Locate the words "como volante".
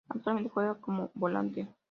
0.81-1.67